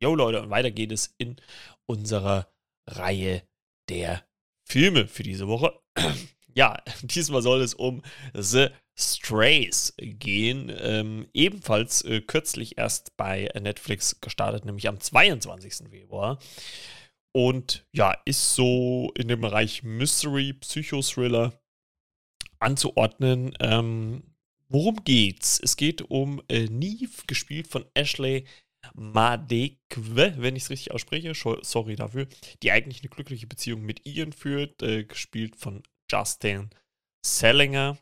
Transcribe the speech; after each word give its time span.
Jo 0.00 0.14
Leute, 0.14 0.40
und 0.40 0.50
weiter 0.50 0.70
geht 0.70 0.92
es 0.92 1.14
in 1.18 1.36
unserer 1.86 2.48
Reihe 2.86 3.42
der 3.88 4.24
Filme 4.64 5.08
für 5.08 5.22
diese 5.22 5.48
Woche. 5.48 5.78
ja, 6.54 6.82
diesmal 7.02 7.42
soll 7.42 7.60
es 7.62 7.74
um 7.74 8.02
The 8.34 8.68
Strays 8.96 9.94
gehen. 9.96 10.72
Ähm, 10.80 11.28
ebenfalls 11.32 12.02
äh, 12.02 12.20
kürzlich 12.20 12.78
erst 12.78 13.16
bei 13.16 13.48
Netflix 13.60 14.20
gestartet, 14.20 14.64
nämlich 14.64 14.88
am 14.88 15.00
22. 15.00 15.88
Februar. 15.90 16.38
Und 17.32 17.86
ja, 17.92 18.16
ist 18.24 18.54
so 18.54 19.12
in 19.16 19.28
dem 19.28 19.40
Bereich 19.40 19.82
Mystery, 19.82 20.52
Psychothriller 20.54 21.60
anzuordnen. 22.58 23.54
Ähm, 23.60 24.22
worum 24.68 25.04
geht's? 25.04 25.60
Es 25.62 25.76
geht 25.76 26.02
um 26.02 26.42
äh, 26.48 26.64
Neve, 26.64 27.22
gespielt 27.26 27.68
von 27.68 27.84
Ashley 27.94 28.44
Madekwe, 28.94 30.34
wenn 30.38 30.56
ich 30.56 30.64
es 30.64 30.70
richtig 30.70 30.92
ausspreche, 30.92 31.32
sorry 31.34 31.96
dafür, 31.96 32.26
die 32.62 32.72
eigentlich 32.72 33.00
eine 33.00 33.10
glückliche 33.10 33.46
Beziehung 33.46 33.82
mit 33.82 34.06
Ian 34.06 34.32
führt, 34.32 34.82
äh, 34.82 35.04
gespielt 35.04 35.56
von 35.56 35.82
Justin 36.10 36.70
Salinger. 37.24 37.98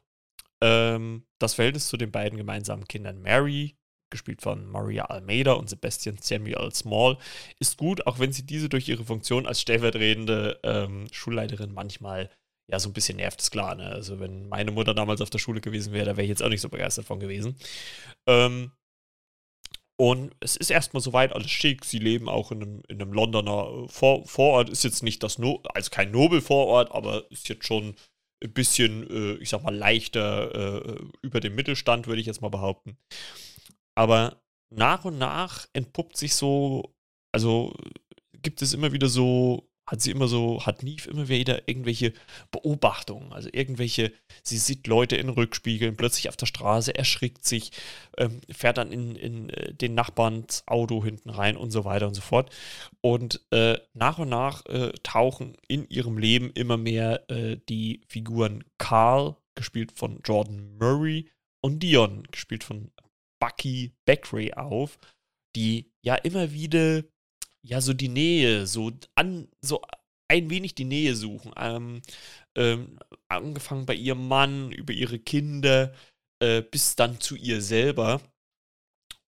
Ähm, 0.63 1.27
das 1.39 1.55
Verhältnis 1.55 1.89
zu 1.89 1.97
den 1.97 2.11
beiden 2.11 2.39
gemeinsamen 2.39 2.87
Kindern 2.87 3.21
Mary, 3.21 3.77
gespielt 4.11 4.41
von 4.41 4.67
Maria 4.67 5.07
Almeida 5.07 5.53
und 5.53 5.69
Sebastian 5.69 6.19
Samuel 6.21 6.73
Small, 6.73 7.19
ist 7.59 7.77
gut, 7.77 8.07
auch 8.07 8.19
wenn 8.19 8.33
sie 8.33 8.47
diese 8.47 8.69
durch 8.69 8.89
ihre 8.89 9.05
Funktion 9.05 9.47
als 9.47 9.61
stellvertretende 9.61 10.61
ähm, 10.63 11.09
Schulleiterin 11.11 11.73
manchmal 11.73 12.31
ja 12.69 12.79
so 12.81 12.89
ein 12.89 12.93
bisschen 12.93 13.17
nervt, 13.17 13.41
ist 13.41 13.51
klar. 13.51 13.75
Ne? 13.75 13.87
Also 13.87 14.19
wenn 14.21 14.49
meine 14.49 14.71
Mutter 14.73 14.95
damals 14.95 15.21
auf 15.21 15.31
der 15.31 15.39
Schule 15.39 15.61
gewesen 15.61 15.93
wäre, 15.93 16.07
da 16.07 16.17
wäre 16.17 16.25
ich 16.25 16.31
jetzt 16.31 16.43
auch 16.43 16.49
nicht 16.49 16.61
so 16.61 16.69
begeistert 16.69 17.07
von 17.07 17.21
gewesen. 17.21 17.57
Ähm, 18.27 18.73
und 19.99 20.35
es 20.41 20.57
ist 20.57 20.71
erstmal 20.71 21.03
soweit 21.03 21.33
alles 21.33 21.51
schick. 21.51 21.85
Sie 21.85 21.99
leben 21.99 22.29
auch 22.29 22.53
in 22.53 22.63
einem, 22.63 22.83
in 22.89 23.01
einem 23.01 23.13
Londoner 23.13 23.85
äh, 23.85 23.89
Vor 23.89 24.27
Vorort. 24.27 24.69
Ist 24.69 24.85
jetzt 24.85 25.03
nicht 25.03 25.23
das, 25.23 25.39
no 25.39 25.63
also 25.75 25.91
kein 25.91 26.11
Nobelvorort, 26.11 26.93
aber 26.93 27.31
ist 27.31 27.49
jetzt 27.49 27.67
schon 27.67 27.97
ein 28.45 28.53
bisschen, 28.53 29.09
äh, 29.11 29.43
ich 29.43 29.49
sag 29.49 29.63
mal, 29.63 29.75
leichter 29.75 30.95
äh, 30.95 31.05
über 31.23 31.41
dem 31.41 31.55
Mittelstand, 31.55 32.07
würde 32.07 32.21
ich 32.21 32.27
jetzt 32.27 32.43
mal 32.43 32.51
behaupten. 32.51 32.99
Aber 33.95 34.43
nach 34.71 35.07
und 35.07 35.17
nach 35.19 35.67
entpuppt 35.73 36.19
sich 36.19 36.35
so, 36.35 36.95
also 37.33 37.75
gibt 38.43 38.61
es 38.61 38.75
immer 38.75 38.93
wieder 38.93 39.09
so 39.09 39.71
hat 39.87 40.03
sie 40.03 40.11
immer 40.11 40.27
so, 40.27 40.65
hat 40.67 40.83
Neve 40.83 41.09
immer 41.09 41.29
wieder 41.29 41.69
irgendwelche 41.69 42.13
Beobachtungen, 42.51 43.33
also 43.33 43.49
irgendwelche, 43.53 44.13
sie 44.43 44.59
sieht 44.59 44.87
Leute 44.87 45.17
in 45.17 45.29
Rückspiegeln, 45.29 45.97
plötzlich 45.97 46.29
auf 46.29 46.37
der 46.37 46.47
Straße, 46.47 46.95
erschrickt 46.95 47.45
sich, 47.45 47.71
ähm, 48.19 48.41
fährt 48.51 48.79
dann 48.79 48.91
in, 48.91 49.15
in 49.15 49.51
äh, 49.51 49.73
den 49.75 49.95
Nachbarns 49.95 50.65
Auto 50.67 51.05
hinten 51.05 51.31
rein 51.31 51.57
und 51.57 51.71
so 51.71 51.85
weiter 51.85 52.09
und 52.09 52.15
so 52.15 52.23
fort. 52.23 52.51
Und 53.01 53.41
äh, 53.53 53.79
nach 53.95 54.19
und 54.19 54.29
nach 54.29 54.67
äh, 54.67 54.93
tauchen 55.03 55.57
in 55.69 55.89
ihrem 55.89 56.19
Leben 56.19 56.51
immer 56.51 56.77
mehr 56.77 57.31
äh, 57.31 57.59
die 57.69 58.03
Figuren 58.09 58.65
Carl, 58.79 59.37
gespielt 59.55 59.93
von 59.93 60.21
Jordan 60.25 60.77
Murray, 60.79 61.31
und 61.63 61.81
Dion, 61.83 62.25
gespielt 62.31 62.63
von 62.63 62.93
Bucky 63.41 63.93
Beckery 64.05 64.53
auf, 64.53 64.99
die 65.57 65.91
ja 66.03 66.15
immer 66.15 66.53
wieder 66.53 67.03
ja, 67.67 67.81
so 67.81 67.93
die 67.93 68.09
Nähe, 68.09 68.67
so 68.67 68.93
an, 69.15 69.49
so 69.61 69.83
ein 70.29 70.51
wenig 70.51 70.75
die 70.75 70.85
Nähe 70.85 71.15
suchen. 71.15 71.53
Ähm, 71.57 72.03
ähm, 72.57 72.99
angefangen 73.29 73.87
bei 73.87 73.95
ihrem 73.95 74.29
Mann, 74.29 74.73
über 74.73 74.93
ihre 74.93 75.19
Kinder, 75.19 75.95
äh, 76.43 76.63
bis 76.63 76.97
dann 76.97 77.21
zu 77.21 77.37
ihr 77.37 77.61
selber. 77.61 78.21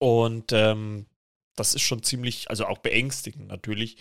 Und 0.01 0.53
ähm, 0.53 1.07
das 1.57 1.75
ist 1.75 1.83
schon 1.83 2.03
ziemlich, 2.03 2.49
also 2.51 2.67
auch 2.67 2.79
beängstigend 2.79 3.49
natürlich. 3.49 3.97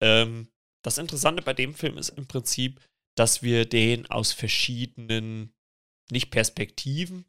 Ähm, 0.00 0.48
das 0.84 0.98
Interessante 0.98 1.42
bei 1.42 1.52
dem 1.52 1.74
Film 1.74 1.98
ist 1.98 2.10
im 2.10 2.26
Prinzip, 2.26 2.80
dass 3.16 3.42
wir 3.42 3.68
den 3.68 4.08
aus 4.10 4.32
verschiedenen, 4.32 5.52
nicht 6.10 6.30
Perspektiven, 6.30 7.26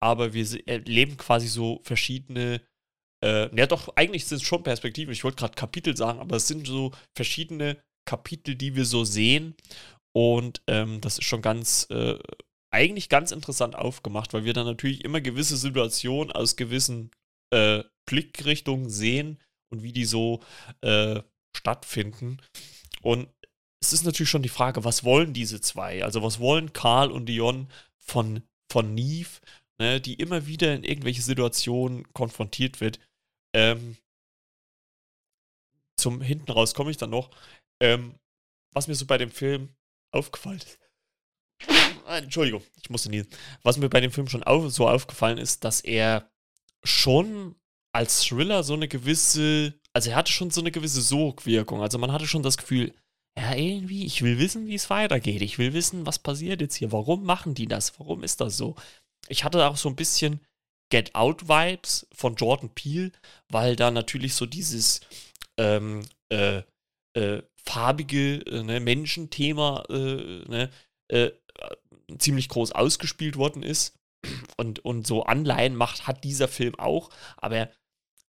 aber 0.00 0.34
wir 0.34 0.68
erleben 0.68 1.16
quasi 1.16 1.48
so 1.48 1.80
verschiedene 1.84 2.60
äh, 3.22 3.54
ja, 3.56 3.66
doch, 3.66 3.96
eigentlich 3.96 4.26
sind 4.26 4.38
es 4.38 4.42
schon 4.42 4.62
Perspektiven. 4.62 5.12
Ich 5.12 5.24
wollte 5.24 5.36
gerade 5.36 5.54
Kapitel 5.54 5.96
sagen, 5.96 6.18
aber 6.18 6.36
es 6.36 6.48
sind 6.48 6.66
so 6.66 6.92
verschiedene 7.16 7.76
Kapitel, 8.04 8.54
die 8.56 8.74
wir 8.74 8.84
so 8.84 9.04
sehen. 9.04 9.54
Und 10.14 10.62
ähm, 10.66 11.00
das 11.00 11.18
ist 11.18 11.24
schon 11.24 11.42
ganz, 11.42 11.86
äh, 11.90 12.18
eigentlich 12.72 13.08
ganz 13.08 13.30
interessant 13.30 13.76
aufgemacht, 13.76 14.32
weil 14.32 14.44
wir 14.44 14.52
dann 14.52 14.66
natürlich 14.66 15.04
immer 15.04 15.20
gewisse 15.20 15.56
Situationen 15.56 16.32
aus 16.32 16.56
gewissen 16.56 17.10
äh, 17.50 17.84
Blickrichtungen 18.06 18.90
sehen 18.90 19.38
und 19.70 19.82
wie 19.82 19.92
die 19.92 20.04
so 20.04 20.40
äh, 20.80 21.20
stattfinden. 21.56 22.38
Und 23.02 23.28
es 23.80 23.92
ist 23.92 24.04
natürlich 24.04 24.30
schon 24.30 24.42
die 24.42 24.48
Frage, 24.48 24.84
was 24.84 25.04
wollen 25.04 25.32
diese 25.32 25.60
zwei? 25.60 26.04
Also, 26.04 26.22
was 26.22 26.38
wollen 26.40 26.72
Karl 26.72 27.10
und 27.10 27.26
Dion 27.26 27.68
von, 27.98 28.42
von 28.70 28.94
Neve, 28.94 29.40
ne, 29.78 30.00
die 30.00 30.14
immer 30.14 30.46
wieder 30.46 30.74
in 30.74 30.84
irgendwelche 30.84 31.22
Situationen 31.22 32.10
konfrontiert 32.12 32.80
wird? 32.80 33.00
Ähm, 33.54 33.96
zum 35.96 36.20
hinten 36.20 36.50
raus 36.50 36.74
komme 36.74 36.90
ich 36.90 36.96
dann 36.96 37.10
noch. 37.10 37.30
Ähm, 37.80 38.14
was 38.72 38.88
mir 38.88 38.94
so 38.94 39.06
bei 39.06 39.18
dem 39.18 39.30
Film 39.30 39.74
aufgefallen 40.12 40.58
ist. 40.58 40.78
Entschuldigung, 42.06 42.62
ich 42.80 42.90
musste 42.90 43.10
nie. 43.10 43.24
Was 43.62 43.76
mir 43.76 43.88
bei 43.88 44.00
dem 44.00 44.12
Film 44.12 44.28
schon 44.28 44.42
auf, 44.42 44.70
so 44.72 44.88
aufgefallen 44.88 45.38
ist, 45.38 45.64
dass 45.64 45.80
er 45.80 46.30
schon 46.82 47.54
als 47.92 48.22
Thriller 48.22 48.62
so 48.62 48.74
eine 48.74 48.88
gewisse, 48.88 49.74
also 49.92 50.10
er 50.10 50.16
hatte 50.16 50.32
schon 50.32 50.50
so 50.50 50.60
eine 50.60 50.70
gewisse 50.72 51.02
Sogwirkung. 51.02 51.82
Also 51.82 51.98
man 51.98 52.12
hatte 52.12 52.26
schon 52.26 52.42
das 52.42 52.56
Gefühl, 52.56 52.94
ja, 53.38 53.54
irgendwie, 53.54 54.04
ich 54.04 54.22
will 54.22 54.38
wissen, 54.38 54.66
wie 54.66 54.74
es 54.74 54.90
weitergeht. 54.90 55.42
Ich 55.42 55.58
will 55.58 55.72
wissen, 55.72 56.04
was 56.06 56.18
passiert 56.18 56.60
jetzt 56.60 56.74
hier. 56.74 56.92
Warum 56.92 57.24
machen 57.24 57.54
die 57.54 57.66
das? 57.66 57.98
Warum 57.98 58.22
ist 58.22 58.40
das 58.40 58.56
so? 58.56 58.74
Ich 59.28 59.44
hatte 59.44 59.66
auch 59.66 59.76
so 59.76 59.88
ein 59.88 59.96
bisschen 59.96 60.40
Get 60.92 61.14
Out 61.14 61.48
Vibes 61.48 62.06
von 62.12 62.36
Jordan 62.36 62.68
Peele, 62.68 63.12
weil 63.48 63.76
da 63.76 63.90
natürlich 63.90 64.34
so 64.34 64.44
dieses 64.44 65.00
ähm, 65.56 66.02
äh, 66.30 66.62
äh, 67.16 67.42
farbige 67.56 68.42
äh, 68.46 68.62
ne, 68.62 68.78
Menschenthema 68.78 69.84
äh, 69.88 70.44
ne, 70.46 70.70
äh, 71.08 71.30
ziemlich 72.18 72.50
groß 72.50 72.72
ausgespielt 72.72 73.36
worden 73.36 73.62
ist. 73.62 73.96
Und, 74.58 74.84
und 74.84 75.06
so 75.06 75.22
Anleihen 75.24 75.74
macht, 75.74 76.06
hat 76.06 76.24
dieser 76.24 76.46
Film 76.46 76.78
auch. 76.78 77.08
Aber 77.38 77.56
er, 77.56 77.72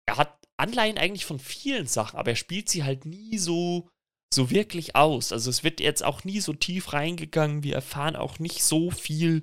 er 0.06 0.16
hat 0.16 0.36
Anleihen 0.56 0.98
eigentlich 0.98 1.26
von 1.26 1.38
vielen 1.38 1.86
Sachen, 1.86 2.18
aber 2.18 2.30
er 2.30 2.36
spielt 2.36 2.68
sie 2.68 2.82
halt 2.82 3.06
nie 3.06 3.38
so, 3.38 3.88
so 4.34 4.50
wirklich 4.50 4.96
aus. 4.96 5.32
Also 5.32 5.48
es 5.48 5.62
wird 5.62 5.78
jetzt 5.78 6.02
auch 6.02 6.24
nie 6.24 6.40
so 6.40 6.52
tief 6.54 6.92
reingegangen. 6.92 7.62
Wir 7.62 7.76
erfahren 7.76 8.16
auch 8.16 8.40
nicht 8.40 8.64
so 8.64 8.90
viel 8.90 9.42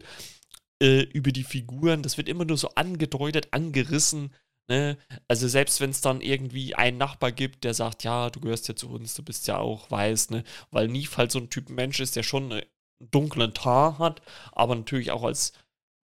äh, 0.82 1.02
über 1.02 1.32
die 1.32 1.44
Figuren. 1.44 2.04
Das 2.04 2.18
wird 2.18 2.30
immer 2.30 2.46
nur 2.46 2.58
so 2.58 2.70
angedeutet, 2.76 3.48
angerissen. 3.52 4.34
Ne? 4.68 4.98
Also 5.28 5.48
selbst 5.48 5.80
wenn 5.80 5.92
es 5.92 6.02
dann 6.02 6.22
irgendwie 6.22 6.76
einen 6.76 6.98
Nachbar 6.98 7.32
gibt, 7.32 7.64
der 7.64 7.74
sagt, 7.74 8.04
ja, 8.04 8.30
du 8.30 8.40
gehörst 8.40 8.68
ja 8.68 8.76
zu 8.76 8.90
uns, 8.90 9.14
du 9.14 9.24
bist 9.24 9.48
ja 9.48 9.58
auch 9.58 9.92
weiß, 9.92 10.32
ne? 10.32 10.44
Weil 10.72 10.88
Neve 10.88 11.18
halt 11.18 11.32
so 11.32 11.40
ein 11.40 11.52
Typ 11.52 11.70
Mensch 11.70 12.00
ist, 12.00 12.16
der 12.16 12.24
schon 12.24 12.52
einen 12.52 12.64
dunklen 13.00 13.54
Tar 13.54 14.00
hat, 14.00 14.22
aber 14.54 14.76
natürlich 14.76 15.12
auch 15.12 15.24
als 15.24 15.54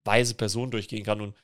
weise 0.03 0.35
Person 0.35 0.71
durchgehen 0.71 1.03
kann. 1.03 1.21
Und 1.21 1.35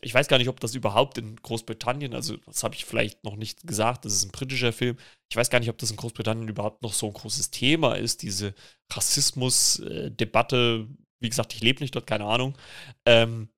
ich 0.00 0.14
weiß 0.14 0.28
gar 0.28 0.38
nicht, 0.38 0.48
ob 0.48 0.60
das 0.60 0.74
überhaupt 0.74 1.18
in 1.18 1.36
Großbritannien, 1.36 2.14
also 2.14 2.36
das 2.38 2.62
habe 2.62 2.74
ich 2.74 2.84
vielleicht 2.84 3.24
noch 3.24 3.36
nicht 3.36 3.66
gesagt, 3.66 4.04
das 4.04 4.14
ist 4.14 4.24
ein 4.24 4.32
britischer 4.32 4.72
Film. 4.72 4.96
Ich 5.30 5.36
weiß 5.36 5.50
gar 5.50 5.60
nicht, 5.60 5.70
ob 5.70 5.78
das 5.78 5.90
in 5.90 5.96
Großbritannien 5.96 6.48
überhaupt 6.48 6.82
noch 6.82 6.92
so 6.92 7.06
ein 7.06 7.12
großes 7.12 7.50
Thema 7.50 7.94
ist, 7.94 8.22
diese 8.22 8.54
Rassismus-Debatte 8.92 10.88
wie 11.24 11.28
gesagt, 11.28 11.54
ich 11.54 11.60
lebe 11.60 11.82
nicht 11.82 11.94
dort, 11.96 12.06
keine 12.06 12.26
Ahnung. 12.26 12.56
Ähm, 13.06 13.48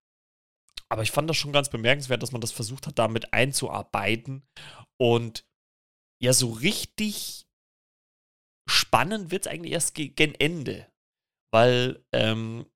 aber 0.89 1.03
ich 1.03 1.11
fand 1.11 1.29
das 1.29 1.37
schon 1.37 1.53
ganz 1.53 1.69
bemerkenswert, 1.69 2.23
dass 2.23 2.33
man 2.33 2.41
das 2.41 2.53
versucht 2.53 2.87
hat, 2.87 2.99
damit 2.99 3.33
einzuarbeiten. 3.33 4.47
Und 4.97 5.45
ja, 6.23 6.33
so 6.33 6.51
richtig 6.51 7.47
spannend 8.69 9.31
wird 9.31 9.47
es 9.47 9.53
eigentlich 9.53 9.73
erst 9.73 9.95
gegen 9.95 10.35
Ende. 10.35 10.87
Weil 11.53 12.05
ähm, 12.13 12.67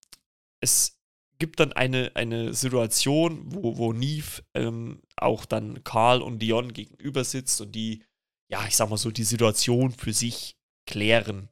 es 0.61 1.01
gibt 1.39 1.61
dann 1.61 1.73
eine, 1.73 2.13
eine 2.15 2.53
Situation, 2.53 3.55
wo, 3.55 3.79
wo 3.79 3.93
Neve 3.93 4.43
ähm, 4.55 5.03
auch 5.17 5.45
dann 5.45 5.83
Karl 5.85 6.21
und 6.21 6.41
Dion 6.41 6.73
gegenüber 6.73 7.25
sitzt 7.25 7.61
und 7.61 7.73
die, 7.73 8.05
ja, 8.51 8.67
ich 8.67 8.77
sag 8.77 8.91
mal 8.91 8.97
so, 8.97 9.11
die 9.11 9.25
Situation 9.25 9.93
für 9.93 10.13
sich 10.13 10.57
klären 10.87 11.49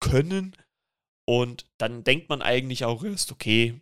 können. 0.00 0.56
Und 1.28 1.70
dann 1.78 2.04
denkt 2.04 2.28
man 2.28 2.42
eigentlich 2.42 2.84
auch 2.84 3.04
erst, 3.04 3.32
okay, 3.32 3.80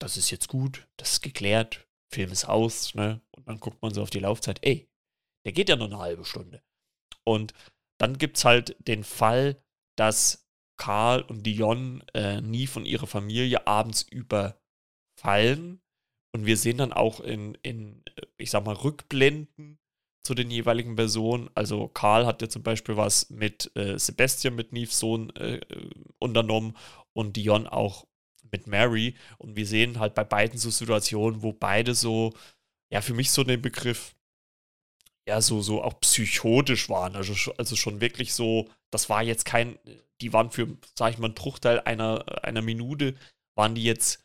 das 0.00 0.16
ist 0.16 0.30
jetzt 0.30 0.48
gut, 0.48 0.88
das 0.96 1.12
ist 1.12 1.22
geklärt, 1.22 1.86
Film 2.12 2.30
ist 2.30 2.44
aus, 2.46 2.94
ne? 2.94 3.20
Und 3.32 3.48
dann 3.48 3.60
guckt 3.60 3.82
man 3.82 3.92
so 3.92 4.02
auf 4.02 4.10
die 4.10 4.20
Laufzeit, 4.20 4.58
ey, 4.62 4.88
der 5.44 5.52
geht 5.52 5.68
ja 5.68 5.76
nur 5.76 5.86
eine 5.86 5.98
halbe 5.98 6.24
Stunde. 6.24 6.62
Und 7.24 7.52
dann 7.98 8.18
gibt 8.18 8.36
es 8.36 8.44
halt 8.44 8.76
den 8.86 9.04
Fall, 9.04 9.62
dass 9.96 10.48
Karl 10.76 11.22
und 11.22 11.44
Dion 11.44 12.02
äh, 12.14 12.40
nie 12.40 12.66
von 12.66 12.84
ihrer 12.84 13.06
Familie 13.06 13.66
abends 13.66 14.02
überfallen. 14.02 15.80
Und 16.34 16.46
wir 16.46 16.56
sehen 16.56 16.78
dann 16.78 16.92
auch 16.92 17.20
in, 17.20 17.54
in, 17.62 18.02
ich 18.38 18.50
sag 18.50 18.64
mal, 18.64 18.74
Rückblenden 18.74 19.78
zu 20.24 20.34
den 20.34 20.50
jeweiligen 20.50 20.96
Personen. 20.96 21.50
Also 21.54 21.88
Karl 21.88 22.26
hat 22.26 22.42
ja 22.42 22.48
zum 22.48 22.62
Beispiel 22.62 22.96
was 22.96 23.30
mit 23.30 23.70
äh, 23.76 23.98
Sebastian, 23.98 24.54
mit 24.54 24.72
Neves 24.72 24.98
Sohn 24.98 25.30
äh, 25.36 25.60
unternommen 26.18 26.76
und 27.12 27.36
Dion 27.36 27.66
auch 27.66 28.06
mit 28.50 28.66
Mary. 28.66 29.16
Und 29.38 29.54
wir 29.54 29.66
sehen 29.66 30.00
halt 30.00 30.14
bei 30.14 30.24
beiden 30.24 30.58
so 30.58 30.70
Situationen, 30.70 31.42
wo 31.42 31.52
beide 31.52 31.94
so, 31.94 32.32
ja, 32.90 33.02
für 33.02 33.14
mich 33.14 33.30
so 33.30 33.44
den 33.44 33.60
Begriff, 33.60 34.16
ja, 35.28 35.40
so, 35.40 35.60
so 35.60 35.82
auch 35.82 36.00
psychotisch 36.00 36.88
waren. 36.88 37.16
Also, 37.16 37.52
also 37.58 37.76
schon 37.76 38.00
wirklich 38.00 38.32
so, 38.32 38.70
das 38.90 39.10
war 39.10 39.22
jetzt 39.22 39.44
kein, 39.44 39.78
die 40.22 40.32
waren 40.32 40.50
für, 40.50 40.68
sag 40.94 41.12
ich 41.12 41.18
mal, 41.18 41.26
einen 41.26 41.34
Bruchteil 41.34 41.80
einer, 41.80 42.44
einer 42.44 42.62
Minute, 42.62 43.14
waren 43.56 43.74
die 43.74 43.84
jetzt 43.84 44.23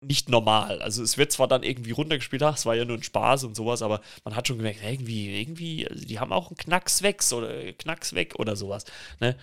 nicht 0.00 0.28
normal. 0.28 0.80
Also 0.80 1.02
es 1.02 1.18
wird 1.18 1.32
zwar 1.32 1.46
dann 1.46 1.62
irgendwie 1.62 1.90
runtergespielt, 1.90 2.42
ach, 2.42 2.56
es 2.56 2.66
war 2.66 2.74
ja 2.74 2.84
nur 2.84 2.96
ein 2.96 3.02
Spaß 3.02 3.44
und 3.44 3.54
sowas, 3.54 3.82
aber 3.82 4.00
man 4.24 4.34
hat 4.34 4.48
schon 4.48 4.56
gemerkt, 4.56 4.80
irgendwie, 4.82 5.40
irgendwie, 5.40 5.86
also 5.86 6.04
die 6.04 6.18
haben 6.18 6.32
auch 6.32 6.48
einen 6.48 6.56
Knacks 6.56 7.02
weg 7.02 7.22
oder 7.32 7.72
Knacks 7.74 8.14
weg 8.14 8.34
oder 8.38 8.56
sowas. 8.56 8.84
Ne? 9.20 9.36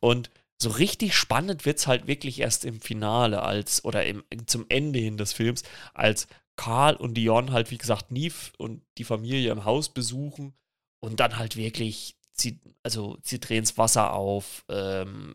Und 0.00 0.30
so 0.60 0.70
richtig 0.70 1.14
spannend 1.14 1.66
wird 1.66 1.78
es 1.78 1.86
halt 1.86 2.06
wirklich 2.06 2.40
erst 2.40 2.64
im 2.64 2.80
Finale 2.80 3.42
als 3.42 3.84
oder 3.84 4.04
im, 4.04 4.24
zum 4.46 4.66
Ende 4.68 4.98
hin 4.98 5.16
des 5.16 5.32
Films, 5.32 5.62
als 5.94 6.26
Karl 6.56 6.96
und 6.96 7.14
Dion 7.14 7.52
halt, 7.52 7.70
wie 7.70 7.78
gesagt, 7.78 8.10
Neve 8.10 8.52
und 8.58 8.82
die 8.98 9.04
Familie 9.04 9.52
im 9.52 9.64
Haus 9.64 9.88
besuchen 9.88 10.54
und 11.00 11.20
dann 11.20 11.36
halt 11.36 11.56
wirklich, 11.56 12.16
sie, 12.32 12.60
also 12.82 13.18
sie 13.22 13.40
drehen 13.40 13.64
das 13.64 13.78
Wasser 13.78 14.12
auf, 14.12 14.64
ähm, 14.68 15.34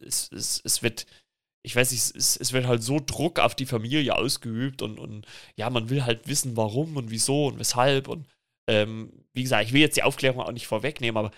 es, 0.00 0.30
es, 0.32 0.60
es 0.64 0.82
wird 0.82 1.06
ich 1.66 1.74
weiß 1.74 1.90
nicht, 1.90 2.14
es, 2.14 2.36
es, 2.36 2.52
wird 2.52 2.66
halt 2.68 2.84
so 2.84 3.00
Druck 3.04 3.40
auf 3.40 3.56
die 3.56 3.66
Familie 3.66 4.14
ausgeübt 4.14 4.82
und, 4.82 5.00
und 5.00 5.26
ja, 5.56 5.68
man 5.68 5.90
will 5.90 6.04
halt 6.04 6.28
wissen, 6.28 6.56
warum 6.56 6.96
und 6.96 7.10
wieso 7.10 7.48
und 7.48 7.58
weshalb 7.58 8.06
und 8.06 8.28
ähm, 8.68 9.12
wie 9.32 9.42
gesagt, 9.42 9.64
ich 9.66 9.72
will 9.72 9.80
jetzt 9.80 9.96
die 9.96 10.04
Aufklärung 10.04 10.40
auch 10.40 10.52
nicht 10.52 10.68
vorwegnehmen, 10.68 11.16
aber 11.16 11.32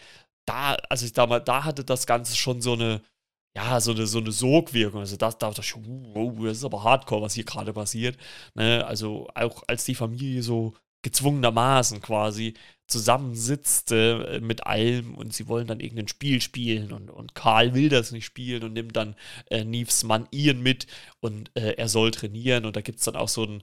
da, 0.47 0.75
also 0.91 1.07
ich 1.07 1.15
da 1.15 1.27
da 1.41 1.65
hatte 1.65 1.83
das 1.83 2.07
Ganze 2.07 2.37
schon 2.37 2.61
so 2.61 2.75
eine, 2.75 3.01
ja, 3.57 3.81
so 3.81 3.93
eine, 3.93 4.07
so 4.07 4.19
eine 4.19 4.33
Sogwirkung. 4.33 5.01
Also 5.01 5.17
das, 5.17 5.39
da 5.39 5.49
dachte 5.49 5.63
ich, 5.63 5.75
wow, 5.77 6.35
das 6.45 6.59
ist 6.59 6.65
aber 6.65 6.85
hardcore, 6.85 7.23
was 7.23 7.35
hier 7.35 7.45
gerade 7.45 7.73
passiert. 7.73 8.19
Ne? 8.55 8.85
Also 8.87 9.29
auch 9.35 9.63
als 9.67 9.87
die 9.87 9.95
Familie 9.95 10.43
so 10.43 10.75
gezwungenermaßen 11.03 12.03
quasi 12.03 12.55
zusammensitzt 12.89 13.93
äh, 13.93 14.41
mit 14.41 14.67
allem 14.67 15.15
und 15.15 15.35
sie 15.35 15.47
wollen 15.47 15.67
dann 15.67 15.81
irgendein 15.81 16.09
Spiel 16.09 16.41
spielen 16.41 16.93
und, 16.93 17.11
und 17.11 17.35
Karl 17.35 17.75
will 17.75 17.91
das 17.91 18.13
nicht 18.13 18.25
spielen 18.25 18.65
und 18.65 18.73
nimmt 18.73 18.97
dann 18.97 19.15
äh, 19.51 19.65
Neves 19.65 20.05
Mann 20.05 20.27
Ian 20.33 20.63
mit 20.63 20.87
und 21.21 21.51
äh, 21.55 21.75
er 21.75 21.89
soll 21.89 22.11
trainieren 22.11 22.65
und 22.65 22.77
da 22.77 22.81
gibt 22.81 22.99
es 22.99 23.05
dann 23.05 23.17
auch 23.17 23.29
so 23.29 23.45
ein, 23.45 23.63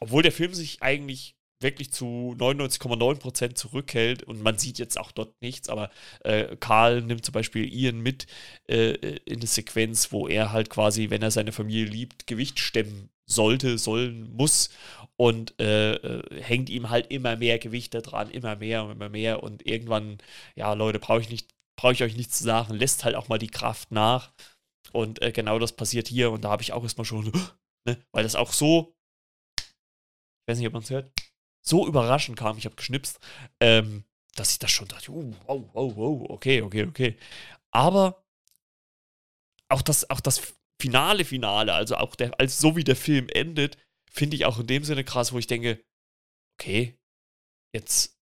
obwohl 0.00 0.22
der 0.22 0.32
Film 0.32 0.52
sich 0.52 0.82
eigentlich 0.82 1.36
wirklich 1.62 1.92
zu 1.92 2.34
99,9% 2.38 3.54
zurückhält 3.54 4.22
und 4.22 4.42
man 4.42 4.58
sieht 4.58 4.78
jetzt 4.78 4.98
auch 4.98 5.12
dort 5.12 5.40
nichts, 5.42 5.68
aber 5.68 5.90
äh, 6.24 6.56
Karl 6.56 7.02
nimmt 7.02 7.24
zum 7.24 7.32
Beispiel 7.32 7.72
Ian 7.72 8.00
mit 8.00 8.26
äh, 8.68 8.92
in 9.26 9.36
eine 9.36 9.46
Sequenz, 9.46 10.10
wo 10.10 10.26
er 10.26 10.52
halt 10.52 10.70
quasi, 10.70 11.10
wenn 11.10 11.22
er 11.22 11.30
seine 11.30 11.52
Familie 11.52 11.84
liebt, 11.84 12.26
Gewicht 12.26 12.58
stemmen 12.58 13.10
sollte, 13.30 13.78
sollen, 13.78 14.34
muss. 14.34 14.70
Und 15.16 15.58
äh, 15.60 15.94
äh, 15.94 16.42
hängt 16.42 16.70
ihm 16.70 16.88
halt 16.88 17.10
immer 17.10 17.36
mehr 17.36 17.58
Gewichte 17.58 18.00
dran, 18.00 18.30
immer 18.30 18.56
mehr 18.56 18.84
und 18.84 18.92
immer 18.92 19.08
mehr. 19.08 19.42
Und 19.42 19.66
irgendwann, 19.66 20.18
ja 20.56 20.72
Leute, 20.72 20.98
brauche 20.98 21.20
ich 21.20 21.28
nicht, 21.28 21.50
ich 21.82 22.02
euch 22.02 22.16
nichts 22.16 22.38
zu 22.38 22.44
sagen, 22.44 22.74
lässt 22.74 23.04
halt 23.04 23.14
auch 23.14 23.28
mal 23.28 23.38
die 23.38 23.50
Kraft 23.50 23.90
nach. 23.90 24.32
Und 24.92 25.22
äh, 25.22 25.32
genau 25.32 25.58
das 25.58 25.72
passiert 25.72 26.08
hier. 26.08 26.30
Und 26.30 26.42
da 26.42 26.50
habe 26.50 26.62
ich 26.62 26.72
auch 26.72 26.82
erstmal 26.82 27.04
schon, 27.04 27.24
ne, 27.86 28.02
weil 28.12 28.22
das 28.22 28.34
auch 28.34 28.52
so, 28.52 28.94
ich 29.58 30.52
weiß 30.52 30.58
nicht, 30.58 30.66
ob 30.66 30.72
man 30.72 30.82
es 30.82 30.90
hört, 30.90 31.12
so 31.62 31.86
überraschend 31.86 32.38
kam, 32.38 32.56
ich 32.56 32.64
habe 32.64 32.76
geschnipst, 32.76 33.20
ähm, 33.60 34.04
dass 34.34 34.52
ich 34.52 34.58
das 34.58 34.70
schon 34.70 34.88
dachte, 34.88 35.12
oh, 35.12 35.34
oh, 35.46 35.68
oh, 35.74 35.92
oh, 35.96 36.26
okay, 36.30 36.62
okay, 36.62 36.84
okay. 36.84 37.18
Aber 37.70 38.24
auch 39.68 39.82
das, 39.82 40.08
auch 40.10 40.20
das 40.20 40.54
finale 40.80 41.24
Finale, 41.24 41.72
also 41.72 41.96
auch 41.96 42.14
der, 42.16 42.38
als 42.40 42.58
so 42.58 42.76
wie 42.76 42.84
der 42.84 42.96
Film 42.96 43.28
endet, 43.28 43.76
finde 44.10 44.36
ich 44.36 44.44
auch 44.44 44.58
in 44.58 44.66
dem 44.66 44.84
Sinne 44.84 45.04
krass, 45.04 45.32
wo 45.32 45.38
ich 45.38 45.46
denke, 45.46 45.84
okay, 46.58 46.98
jetzt 47.74 48.18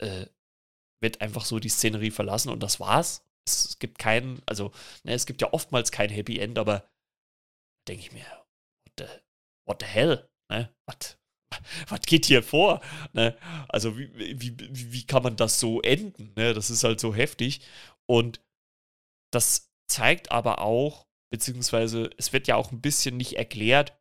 äh, 0.00 0.26
wird 1.02 1.20
einfach 1.20 1.44
so 1.44 1.58
die 1.58 1.68
Szenerie 1.68 2.10
verlassen 2.10 2.50
und 2.50 2.62
das 2.62 2.80
war's. 2.80 3.24
Es, 3.46 3.78
gibt 3.78 3.98
keinen, 3.98 4.42
also, 4.46 4.72
ne, 5.02 5.12
es 5.12 5.26
gibt 5.26 5.40
ja 5.42 5.52
oftmals 5.52 5.90
kein 5.90 6.10
Happy 6.10 6.38
End, 6.38 6.58
aber 6.58 6.88
denke 7.88 8.02
ich 8.02 8.12
mir, 8.12 8.24
what 8.84 8.92
the, 8.98 9.04
what 9.66 9.80
the 9.80 9.86
hell? 9.86 10.30
Ne? 10.50 10.74
Was, 10.86 11.18
was 11.88 12.00
geht 12.02 12.26
hier 12.26 12.42
vor? 12.42 12.80
Ne? 13.12 13.36
Also, 13.68 13.98
wie, 13.98 14.40
wie, 14.40 14.92
wie, 14.92 15.06
kann 15.06 15.22
man 15.22 15.36
das 15.36 15.58
so 15.58 15.80
enden? 15.80 16.32
Ne? 16.36 16.54
Das 16.54 16.70
ist 16.70 16.84
halt 16.84 17.00
so 17.00 17.14
heftig. 17.14 17.62
Und 18.06 18.40
das 19.32 19.72
zeigt 19.88 20.30
aber 20.30 20.60
auch, 20.60 21.06
beziehungsweise 21.30 22.10
es 22.18 22.32
wird 22.32 22.48
ja 22.48 22.56
auch 22.56 22.72
ein 22.72 22.80
bisschen 22.80 23.16
nicht 23.16 23.36
erklärt, 23.36 23.96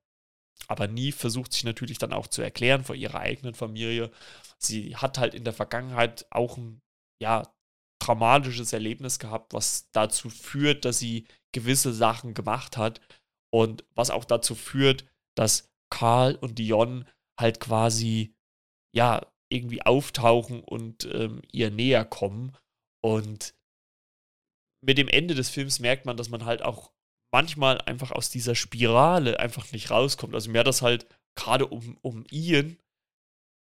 aber 0.67 0.87
nie 0.87 1.11
versucht 1.11 1.53
sich 1.53 1.63
natürlich 1.63 1.97
dann 1.97 2.13
auch 2.13 2.27
zu 2.27 2.41
erklären 2.41 2.83
vor 2.83 2.95
ihrer 2.95 3.19
eigenen 3.19 3.53
Familie. 3.53 4.11
Sie 4.57 4.95
hat 4.95 5.17
halt 5.17 5.33
in 5.33 5.43
der 5.43 5.53
Vergangenheit 5.53 6.25
auch 6.31 6.57
ein, 6.57 6.81
ja, 7.21 7.43
traumatisches 8.01 8.73
Erlebnis 8.73 9.19
gehabt, 9.19 9.53
was 9.53 9.89
dazu 9.91 10.29
führt, 10.29 10.85
dass 10.85 10.99
sie 10.99 11.27
gewisse 11.53 11.93
Sachen 11.93 12.33
gemacht 12.33 12.77
hat 12.77 13.01
und 13.51 13.83
was 13.93 14.09
auch 14.09 14.25
dazu 14.25 14.55
führt, 14.55 15.05
dass 15.35 15.69
Karl 15.91 16.35
und 16.35 16.59
Dion 16.59 17.07
halt 17.39 17.59
quasi, 17.59 18.33
ja, 18.95 19.25
irgendwie 19.51 19.81
auftauchen 19.81 20.61
und 20.61 21.05
ähm, 21.05 21.41
ihr 21.51 21.71
näher 21.71 22.05
kommen. 22.05 22.55
Und 23.03 23.55
mit 24.81 24.97
dem 24.97 25.07
Ende 25.07 25.33
des 25.35 25.49
Films 25.49 25.79
merkt 25.79 26.05
man, 26.05 26.17
dass 26.17 26.29
man 26.29 26.45
halt 26.45 26.61
auch 26.61 26.91
manchmal 27.31 27.79
einfach 27.81 28.11
aus 28.11 28.29
dieser 28.29 28.55
Spirale 28.55 29.39
einfach 29.39 29.71
nicht 29.71 29.91
rauskommt. 29.91 30.33
Also 30.33 30.49
mir 30.49 30.59
hat 30.59 30.67
das 30.67 30.81
halt 30.81 31.07
gerade 31.35 31.67
um, 31.67 31.97
um 32.01 32.25
Ian, 32.31 32.77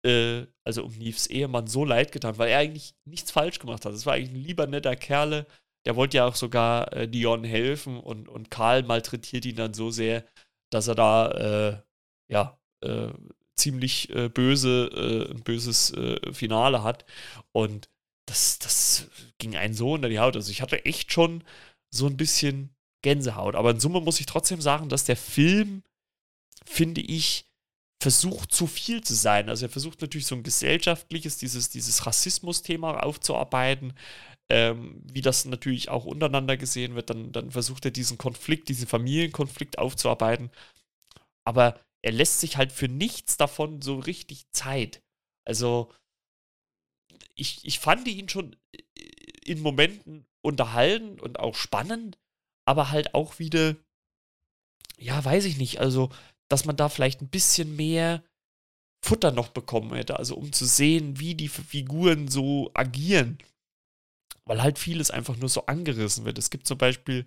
äh, 0.05 0.47
also 0.65 0.85
um 0.85 0.93
Neves 0.97 1.27
Ehemann, 1.27 1.67
so 1.67 1.85
leid 1.85 2.13
getan, 2.13 2.39
weil 2.39 2.51
er 2.51 2.59
eigentlich 2.59 2.95
nichts 3.05 3.31
falsch 3.31 3.59
gemacht 3.59 3.85
hat. 3.85 3.93
Es 3.93 4.07
war 4.07 4.15
eigentlich 4.15 4.31
ein 4.31 4.45
lieber 4.45 4.67
netter 4.67 4.97
Kerle. 4.97 5.47
Der 5.85 5.97
wollte 5.97 6.17
ja 6.19 6.27
auch 6.27 6.35
sogar 6.35 6.93
äh, 6.93 7.09
Dion 7.09 7.45
helfen 7.45 8.01
und, 8.01 8.29
und 8.29 8.51
Karl 8.51 8.83
malträtiert 8.83 9.45
ihn 9.45 9.57
dann 9.57 9.75
so 9.75 9.91
sehr, 9.91 10.25
dass 10.71 10.89
er 10.89 10.95
da, 10.95 11.31
äh, 11.31 11.83
ja, 12.33 12.59
äh, 12.83 13.13
ziemlich 13.57 14.11
äh, 14.11 14.29
böse, 14.29 14.91
äh, 14.93 15.31
ein 15.31 15.43
böses 15.43 15.95
Finale 16.33 16.83
hat. 16.83 17.07
Und 17.53 17.89
das, 18.29 18.59
das 18.59 19.09
ging 19.39 19.57
einen 19.57 19.75
so 19.75 19.93
unter 19.93 20.09
die 20.09 20.19
Haut. 20.19 20.37
Also 20.37 20.51
ich 20.51 20.61
hatte 20.61 20.85
echt 20.85 21.13
schon 21.13 21.43
so 21.91 22.07
ein 22.07 22.17
bisschen 22.17 22.76
Gänsehaut. 23.07 23.55
Aber 23.55 23.71
in 23.71 23.79
Summe 23.79 24.01
muss 24.01 24.19
ich 24.19 24.27
trotzdem 24.27 24.61
sagen, 24.61 24.89
dass 24.89 25.05
der 25.05 25.17
Film, 25.17 25.85
finde 26.65 27.01
ich, 27.01 27.45
versucht 28.03 28.53
zu 28.53 28.67
viel 28.67 29.01
zu 29.05 29.15
sein. 29.15 29.49
Also 29.49 29.67
er 29.67 29.71
versucht 29.71 30.01
natürlich 30.01 30.27
so 30.27 30.35
ein 30.35 30.43
gesellschaftliches, 30.43 31.39
dieses, 31.39 31.71
dieses 31.71 32.05
Rassismus-Thema 32.05 33.05
aufzuarbeiten, 33.05 33.95
ähm, 34.51 35.01
wie 35.05 35.23
das 35.23 35.45
natürlich 35.45 35.89
auch 35.89 36.05
untereinander 36.05 36.57
gesehen 36.57 36.97
wird. 36.97 37.11
Dann, 37.11 37.31
dann 37.31 37.53
versucht 37.53 37.85
er 37.85 37.93
diesen 37.93 38.19
Konflikt, 38.19 38.69
diesen 38.69 38.89
Familienkonflikt 38.89 39.79
aufzuarbeiten. 39.79 40.51
Aber 41.45 41.79
er 42.03 42.13
lässt 42.13 42.41
sich 42.41 42.57
halt 42.57 42.73
für 42.73 42.89
nichts 42.89 43.37
davon 43.37 43.83
so 43.83 44.01
richtig 44.01 44.51
Zeit. 44.51 45.01
Also 45.45 45.93
ich, 47.37 47.65
ich 47.65 47.79
fand 47.79 48.09
ihn 48.09 48.29
schon 48.29 48.57
in 49.45 49.61
Momenten 49.61 50.27
unterhalten 50.43 51.21
und 51.21 51.39
auch 51.39 51.55
spannend, 51.55 52.19
aber 52.67 52.91
halt 52.91 53.15
auch 53.15 53.39
wieder, 53.39 53.77
ja, 54.99 55.25
weiß 55.25 55.45
ich 55.45 55.57
nicht, 55.57 55.81
also, 55.81 56.11
dass 56.49 56.65
man 56.65 56.77
da 56.77 56.89
vielleicht 56.89 57.23
ein 57.23 57.29
bisschen 57.29 57.77
mehr 57.77 58.23
Futter 59.05 59.31
noch 59.31 59.49
bekommen 59.49 59.95
hätte, 59.95 60.19
also 60.19 60.37
um 60.37 60.53
zu 60.53 60.67
sehen, 60.67 61.19
wie 61.19 61.35
die 61.35 61.49
Figuren 61.49 62.29
so 62.29 62.71
agieren. 62.75 63.39
Weil 64.45 64.63
halt 64.63 64.79
vieles 64.79 65.11
einfach 65.11 65.37
nur 65.37 65.49
so 65.49 65.67
angerissen 65.67 66.25
wird. 66.25 66.39
Es 66.39 66.51
gibt 66.51 66.67
zum 66.67 66.79
Beispiel 66.79 67.27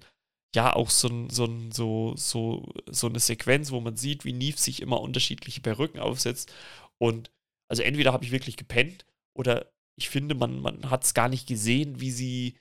ja 0.55 0.74
auch 0.74 0.89
so, 0.89 1.27
so, 1.29 1.50
so, 1.72 2.15
so, 2.15 2.74
so 2.88 3.08
eine 3.08 3.19
Sequenz, 3.19 3.72
wo 3.72 3.79
man 3.81 3.98
sieht, 3.98 4.25
wie 4.25 4.34
Neve 4.34 4.58
sich 4.58 4.81
immer 4.81 5.01
unterschiedliche 5.01 5.62
Perücken 5.62 6.00
aufsetzt. 6.00 6.53
Und 6.98 7.31
also 7.69 7.84
entweder 7.84 8.13
habe 8.13 8.25
ich 8.25 8.31
wirklich 8.31 8.58
gepennt 8.58 9.05
oder 9.38 9.72
ich 9.98 10.10
finde, 10.10 10.34
man, 10.34 10.62
man 10.62 10.89
hat 10.89 11.03
es 11.03 11.13
gar 11.13 11.29
nicht 11.29 11.48
gesehen, 11.48 12.00
wie 12.00 12.12
sie, 12.12 12.58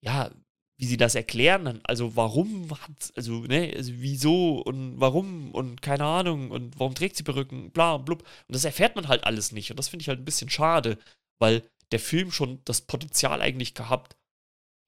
ja, 0.00 0.30
wie 0.78 0.86
sie 0.86 0.96
das 0.96 1.14
erklären. 1.14 1.80
Also 1.82 2.14
warum 2.16 2.70
hat, 2.70 3.12
also, 3.16 3.40
ne, 3.40 3.74
also 3.76 3.92
wieso 3.96 4.60
und 4.60 5.00
warum 5.00 5.52
und 5.52 5.82
keine 5.82 6.04
Ahnung 6.04 6.50
und 6.50 6.78
warum 6.78 6.94
trägt 6.94 7.16
sie 7.16 7.24
Perücken, 7.24 7.70
bla 7.70 7.94
und 7.94 8.04
blub. 8.06 8.22
Und 8.22 8.54
das 8.54 8.64
erfährt 8.64 8.94
man 8.94 9.08
halt 9.08 9.24
alles 9.24 9.52
nicht. 9.52 9.70
Und 9.70 9.76
das 9.76 9.88
finde 9.88 10.02
ich 10.02 10.08
halt 10.08 10.20
ein 10.20 10.24
bisschen 10.24 10.50
schade, 10.50 10.96
weil 11.40 11.68
der 11.90 11.98
Film 11.98 12.30
schon 12.30 12.60
das 12.64 12.82
Potenzial 12.82 13.42
eigentlich 13.42 13.74
gehabt 13.74 14.16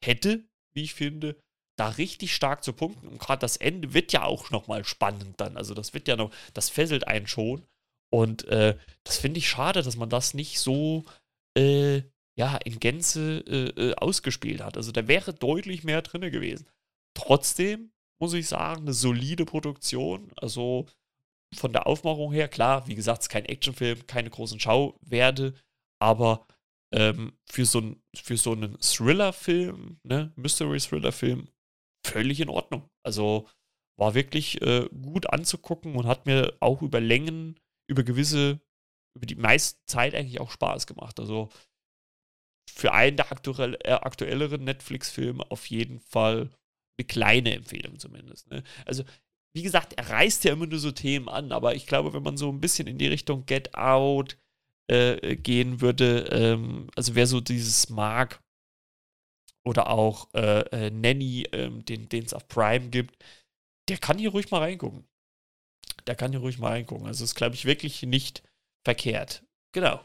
hätte, 0.04 0.44
wie 0.72 0.84
ich 0.84 0.94
finde, 0.94 1.36
da 1.76 1.88
richtig 1.88 2.34
stark 2.34 2.62
zu 2.62 2.72
punkten. 2.72 3.08
Und 3.08 3.18
gerade 3.18 3.40
das 3.40 3.56
Ende 3.56 3.92
wird 3.92 4.12
ja 4.12 4.22
auch 4.22 4.50
nochmal 4.50 4.84
spannend 4.84 5.40
dann. 5.40 5.56
Also 5.56 5.74
das 5.74 5.92
wird 5.92 6.06
ja 6.06 6.14
noch, 6.14 6.30
das 6.54 6.70
fesselt 6.70 7.08
einen 7.08 7.26
schon. 7.26 7.66
Und 8.12 8.44
äh, 8.44 8.76
das 9.02 9.18
finde 9.18 9.38
ich 9.38 9.48
schade, 9.48 9.82
dass 9.82 9.96
man 9.96 10.10
das 10.10 10.34
nicht 10.34 10.60
so 10.60 11.04
äh, 11.56 12.02
ja, 12.40 12.56
in 12.64 12.80
Gänze 12.80 13.44
äh, 13.46 13.90
äh 13.90 13.94
ausgespielt 13.96 14.62
hat. 14.62 14.78
Also 14.78 14.92
da 14.92 15.06
wäre 15.06 15.34
deutlich 15.34 15.84
mehr 15.84 16.00
drin 16.00 16.22
gewesen. 16.32 16.66
Trotzdem 17.14 17.92
muss 18.18 18.32
ich 18.32 18.48
sagen, 18.48 18.82
eine 18.82 18.94
solide 18.94 19.44
Produktion. 19.44 20.32
Also 20.36 20.86
von 21.54 21.72
der 21.72 21.86
Aufmachung 21.86 22.32
her, 22.32 22.48
klar, 22.48 22.86
wie 22.86 22.94
gesagt, 22.94 23.20
es 23.20 23.24
ist 23.26 23.30
kein 23.30 23.44
Actionfilm, 23.44 24.06
keine 24.06 24.30
großen 24.30 24.58
Schauwerte, 24.58 25.54
aber 26.00 26.46
ähm, 26.94 27.32
für, 27.50 27.66
so 27.66 27.94
für 28.14 28.36
so 28.36 28.52
einen 28.52 28.78
Thriller-Film, 28.80 29.98
ne, 30.02 30.32
Mystery-Thriller-Film, 30.36 31.48
völlig 32.06 32.40
in 32.40 32.48
Ordnung. 32.48 32.88
Also 33.04 33.48
war 33.98 34.14
wirklich 34.14 34.62
äh, 34.62 34.88
gut 35.02 35.28
anzugucken 35.30 35.94
und 35.94 36.06
hat 36.06 36.24
mir 36.24 36.56
auch 36.60 36.80
über 36.80 37.00
Längen, 37.00 37.60
über 37.86 38.02
gewisse, 38.02 38.60
über 39.14 39.26
die 39.26 39.34
meiste 39.34 39.78
Zeit 39.86 40.14
eigentlich 40.14 40.40
auch 40.40 40.50
Spaß 40.50 40.86
gemacht. 40.86 41.20
Also 41.20 41.50
für 42.70 42.92
einen 42.92 43.16
der 43.16 43.32
aktuell, 43.32 43.76
äh, 43.84 43.92
aktuelleren 43.92 44.64
Netflix-Filme 44.64 45.50
auf 45.50 45.66
jeden 45.66 46.00
Fall 46.00 46.50
eine 46.98 47.06
kleine 47.06 47.54
Empfehlung 47.54 47.98
zumindest. 47.98 48.50
Ne? 48.50 48.62
Also, 48.84 49.04
wie 49.52 49.62
gesagt, 49.62 49.94
er 49.94 50.10
reißt 50.10 50.44
ja 50.44 50.52
immer 50.52 50.66
nur 50.66 50.78
so 50.78 50.92
Themen 50.92 51.28
an, 51.28 51.52
aber 51.52 51.74
ich 51.74 51.86
glaube, 51.86 52.12
wenn 52.12 52.22
man 52.22 52.36
so 52.36 52.50
ein 52.50 52.60
bisschen 52.60 52.86
in 52.86 52.98
die 52.98 53.08
Richtung 53.08 53.46
Get 53.46 53.74
Out 53.74 54.36
äh, 54.86 55.36
gehen 55.36 55.80
würde, 55.80 56.28
ähm, 56.30 56.88
also 56.94 57.14
wer 57.14 57.26
so 57.26 57.40
dieses 57.40 57.88
mag, 57.90 58.40
oder 59.64 59.90
auch 59.90 60.32
äh, 60.34 60.60
äh, 60.86 60.90
Nanny, 60.90 61.46
ähm, 61.52 61.84
den 61.84 62.08
es 62.12 62.34
auf 62.34 62.48
Prime 62.48 62.88
gibt, 62.88 63.22
der 63.88 63.98
kann 63.98 64.18
hier 64.18 64.30
ruhig 64.30 64.50
mal 64.50 64.58
reingucken. 64.58 65.04
Der 66.06 66.14
kann 66.14 66.30
hier 66.30 66.40
ruhig 66.40 66.58
mal 66.58 66.68
reingucken. 66.68 67.06
Also 67.06 67.24
ist, 67.24 67.34
glaube 67.34 67.54
ich, 67.54 67.64
wirklich 67.64 68.02
nicht 68.02 68.42
verkehrt. 68.84 69.44
Genau. 69.72 70.00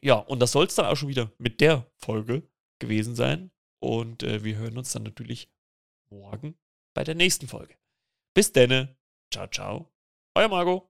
Ja, 0.00 0.14
und 0.14 0.40
das 0.40 0.52
soll 0.52 0.66
es 0.66 0.74
dann 0.74 0.86
auch 0.86 0.96
schon 0.96 1.08
wieder 1.08 1.32
mit 1.38 1.60
der 1.60 1.90
Folge 1.96 2.48
gewesen 2.78 3.14
sein. 3.14 3.50
Und 3.80 4.22
äh, 4.22 4.44
wir 4.44 4.56
hören 4.56 4.78
uns 4.78 4.92
dann 4.92 5.02
natürlich 5.02 5.50
morgen 6.10 6.56
bei 6.94 7.04
der 7.04 7.14
nächsten 7.14 7.48
Folge. 7.48 7.74
Bis 8.34 8.52
denne. 8.52 8.96
Ciao, 9.32 9.46
ciao. 9.46 9.92
Euer 10.34 10.48
Margot. 10.48 10.88